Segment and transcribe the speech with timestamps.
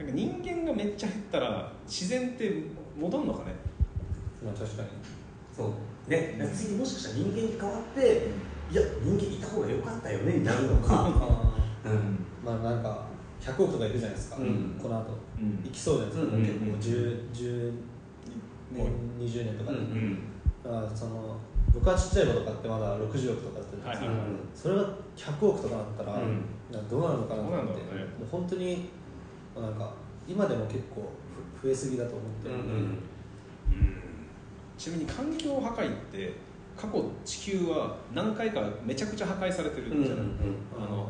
[0.00, 2.62] なんか人間がめっちゃ減ったら自然って
[2.98, 3.54] 戻るのかね？
[4.42, 4.88] まあ確かに。
[5.54, 5.74] そ
[6.08, 6.10] う。
[6.10, 6.36] ね。
[6.38, 8.28] なんか次もしかしたら人間に変わって
[8.70, 11.04] いや人間いた方が良かったよねになるのか。
[11.84, 12.24] うん。
[12.42, 13.04] まあなんか
[13.42, 14.78] 100億とかいるじゃないですか、うん。
[14.82, 15.18] この後。
[15.38, 15.62] うん。
[15.64, 17.72] 行きそうじゃないですか、うん結構もう 10, 10
[18.72, 19.72] もう年20年とか。
[19.72, 20.18] で、うんうん。
[20.64, 21.36] だからその
[21.74, 24.28] 僕はちっちゃい子とかってまだ60億とかだったじゃないですか、はいはいはい。
[24.54, 24.82] それが
[25.14, 26.18] 100億とかだったら、
[26.88, 28.88] どうなるのかなと思ってもう本当に
[29.60, 29.92] なんか
[30.28, 31.10] 今でも結構
[31.60, 32.98] ふ増えすぎだと思ってるんで、うん
[34.76, 36.32] ちなみに環境破壊って
[36.74, 40.24] 過去地球は何回かめちゃくちゃ破壊されてるんじゃない、
[40.74, 41.08] あの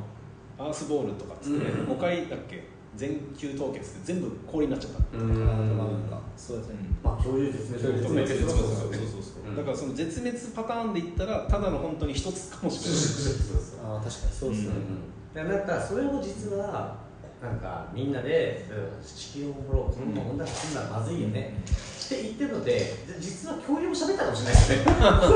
[0.59, 2.65] アースボールとかっつって、うん5回だっけ？
[2.97, 5.37] 全球凍結で全部氷になっちゃった、うん。
[6.37, 6.75] そうですね、
[7.05, 8.67] まあ恐竜絶滅恐竜絶そうそう。
[8.67, 8.93] そうそう
[9.47, 9.57] そう。
[9.57, 13.95] だからその絶滅パターンで言ったらただの本当に一つかもしれない。
[13.95, 14.69] ああ確かにそうですね、
[15.37, 16.97] うんなんかそれを実は
[17.43, 19.95] なんかみんなでうん地球を守ろう。
[19.95, 21.55] そんな問題すんならまずいよね。
[21.67, 24.85] って言ってるので実は恐竜も喋ったかもしれないですね。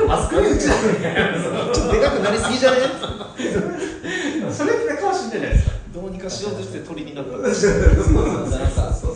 [0.07, 2.79] マスコミ口だねちょっとでかくなりすぎじゃね？
[4.53, 5.73] それってかもしれないですか？
[5.95, 7.31] どうにかしようとして鳥になった。
[7.33, 7.49] なんか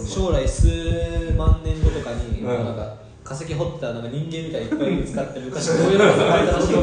[0.07, 0.67] 将来数
[1.37, 6.81] 万年後とかに、うんなんか化石掘ったなんか人間みたいにいっぱい見つかって昔こういうのが書いたらしいよ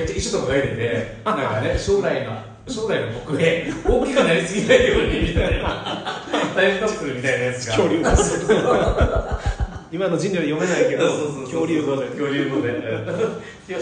[0.00, 6.22] めっちゃ一緒とか書いててなんかね将来の将来の僕へ大きくなりすぎないようにみたいな。
[6.54, 7.76] タイムカプセルみたいなやつが。
[7.76, 8.08] 恐竜語。
[9.92, 11.08] 今の人類は読めないけど
[11.44, 12.06] 恐竜語で。
[12.08, 12.72] 恐竜語で。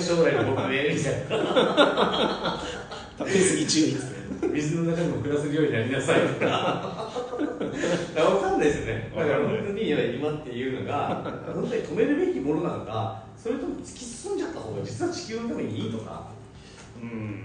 [0.00, 2.62] 将来の僕へみたいな。
[3.18, 4.18] 食べ過ぎ注意ですね。
[4.52, 6.20] 水の中にも暮らせるようになりなさい。
[6.20, 7.27] とか
[8.14, 9.12] 分かんないですよね。
[9.14, 11.22] だから本当に今っていうのが
[11.54, 16.28] 本当に止めるべきものなのかそれとも突き進んじゃった方が実は地球のためにいいとか。
[17.00, 17.40] うん。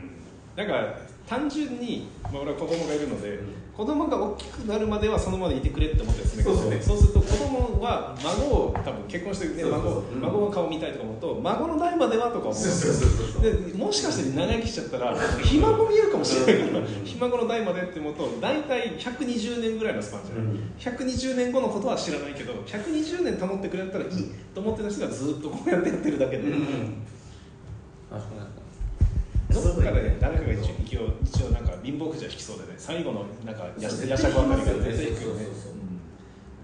[0.55, 0.95] なんか
[1.27, 6.79] 単純に、まあ、俺は子供がいるので、うん子供が大きくなるまではそのままでいてくれって思ってるんですけどそうね。
[6.79, 9.93] そうすると子供は孫を多分結婚して、ね、そうそうそう。
[9.93, 10.21] 孫うん。
[10.21, 16.69] 孫の顔見たいとか思うと孫の代まではとか思うでもしかして長生きしちゃったらひ孫見えるかもしれない。
[16.69, 16.85] からうん。
[17.03, 20.73] ひ孫の代までって思うと大体120年ぐらいのスパンじゃない、うん。
[20.77, 24.11] 120年後のことは知らないけど120年保ってくれたらいい
[24.53, 26.59] と思ってた人がずっとこうやってやってるだけで、確か
[28.35, 28.62] に
[29.53, 33.55] どっかでね誰かが一応一応一応なんか貧乏くじは引きそうでね最後のなん。
[33.55, 36.01] かや夜叉あたりが絶対引くよねそうそうそううん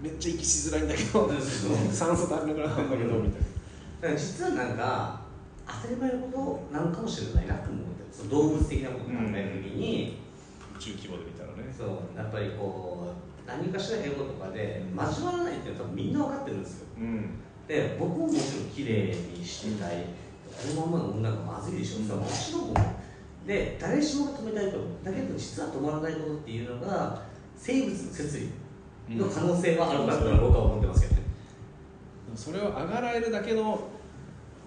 [0.02, 1.30] めっちゃ息しづらいんだけど
[1.92, 3.42] 酸素足りなくなったんだけどみたい
[4.00, 5.20] だから実はなんか
[5.66, 10.18] 当たり前のことなのかもしれないなと思ってその動物的なことを考えるときに、
[10.72, 16.86] な宇宙規模で見たらねそうやっぱりこう何かしらエゴとかで交わらないっていうのは多分みんな分かってるんですよ。
[16.98, 17.30] うん。
[17.68, 20.06] で僕ももちろん綺麗にしてたい
[20.50, 22.74] このままの女がまずいでしょ、それはもちろん
[23.46, 27.22] で誰しもが止めたいとだけど実は止まらないことっていうのが
[27.56, 28.50] 生物の摂
[29.08, 31.22] 理の可能性はあるかと僕は思ってますけどね、
[32.34, 33.88] それを上がられるだけの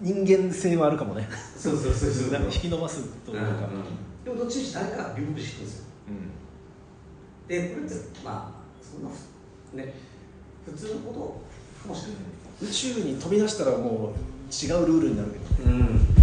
[0.00, 1.28] 人間性はあるかもね。
[1.56, 2.44] そうそうそうそう。
[2.46, 3.68] 引き伸ばすというか、
[4.24, 5.84] でもどっちにしろ誰かがビブビしてるんですよ。
[6.08, 7.48] うん。
[7.48, 9.10] でこれってまあそんな
[9.70, 9.94] ふね
[10.66, 12.18] 普通のことかもしれない。
[12.62, 14.12] 宇宙に飛び出したらもう
[14.50, 15.38] 違うルールになるけ。
[15.38, 16.14] どうん。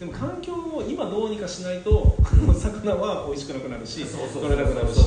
[0.00, 2.16] でも環境を今どうにかしないと
[2.58, 4.98] 魚は美味しくなくなるし取れなくなるし。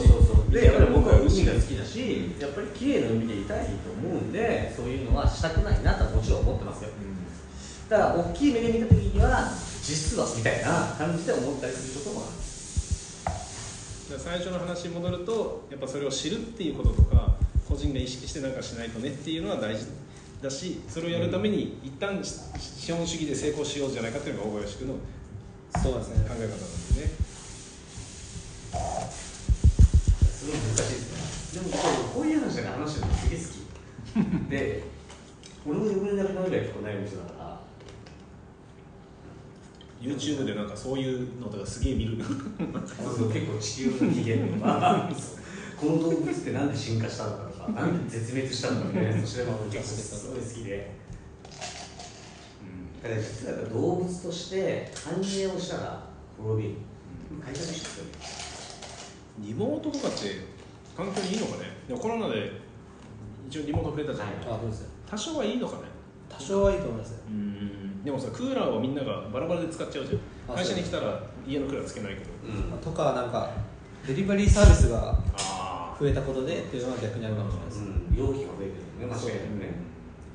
[0.51, 6.91] でやっぱり僕は海海が好きだしやっぱり綺麗な海でいたいと思うんでそういうのはしたくないなとはもちろん思ってますよ。
[7.89, 9.49] だから大きい目で見た時には
[9.81, 14.19] 実はみたいな感じで思ったりすることもある。
[14.19, 17.33] 最初の話に戻るとやっぱそれを知るっていうこととか
[17.67, 19.85] 個人が意識してなんかしないとねっていうのは大事
[20.43, 24.99] だしそれをやるために一旦資本主義で成功しようじゃないかっていうのが大林君の考
[25.81, 26.25] そうですね。
[26.25, 27.07] え方なんですね。
[30.29, 31.61] すごい難しいですね。
[31.63, 31.77] でも
[32.13, 34.49] こういう話が話するのすげえ好き。
[34.51, 34.83] で
[35.65, 37.59] 俺も眠れなくなるぐらい結構悩む人だから。
[40.01, 42.33] YouTube でなんかそういうのとかすげえ見るそ
[43.09, 45.09] うそう結構地球の起源とか。
[45.79, 51.03] この動物ってなんで進化したのかとかなんで絶滅したのかみたいな それも結構すごい好きで。
[53.03, 56.03] だから実は動物として繁栄をしたら
[56.37, 56.75] 滅びる。
[57.43, 58.11] 改革しますよね
[59.39, 60.45] リモートとかって
[60.95, 61.63] 環境にいいのかね？
[61.87, 62.51] でもコロナで
[63.49, 64.35] 一応リモート増えたじゃん、はい。
[64.45, 65.81] あそうですね多少はいいのかね？
[66.29, 67.17] 多少はいいと思いますよ。
[68.03, 70.19] でもさクーラーをみんながバラバラで使っちゃうじゃん。
[70.53, 72.25] あ会社に来たら家のクーラーつけないけど。
[72.45, 72.79] うん。
[72.79, 73.49] とかなんか
[74.07, 75.17] デリバリーサービスがあ
[76.03, 79.71] 増えたことでっていうのは逆にあるかもしれないです、うん、容器が増えてるよね間違いなくね。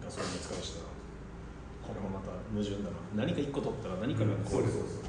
[0.00, 0.88] ガソリンも使うしな
[1.84, 2.96] これもまた矛盾だな。
[3.12, 5.08] 何か一個取ったら何かがこうそうそう